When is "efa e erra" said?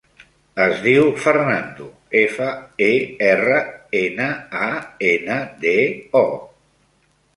2.23-3.61